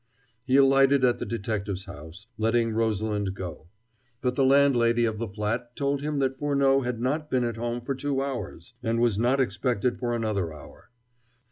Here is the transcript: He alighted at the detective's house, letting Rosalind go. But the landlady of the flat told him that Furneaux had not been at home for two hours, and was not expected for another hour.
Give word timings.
He 0.45 0.55
alighted 0.57 1.05
at 1.05 1.19
the 1.19 1.27
detective's 1.27 1.85
house, 1.85 2.25
letting 2.39 2.71
Rosalind 2.73 3.35
go. 3.35 3.67
But 4.19 4.33
the 4.33 4.43
landlady 4.43 5.05
of 5.05 5.19
the 5.19 5.27
flat 5.27 5.75
told 5.75 6.01
him 6.01 6.17
that 6.17 6.39
Furneaux 6.39 6.81
had 6.81 6.99
not 6.99 7.29
been 7.29 7.43
at 7.43 7.57
home 7.57 7.81
for 7.81 7.93
two 7.93 8.19
hours, 8.19 8.73
and 8.81 8.99
was 8.99 9.19
not 9.19 9.39
expected 9.39 9.99
for 9.99 10.15
another 10.15 10.51
hour. 10.55 10.89